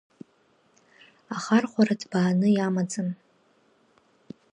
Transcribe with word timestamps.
Ахархәара 1.35 1.95
ҭбааны 2.01 2.47
иамаӡам… 2.51 3.09